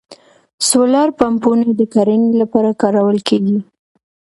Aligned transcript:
سولر 0.69 1.07
پمپونه 1.19 1.67
د 1.79 1.81
کرنې 1.93 2.31
لپاره 2.41 2.71
کارول 2.81 3.17
کیږي 3.27 3.59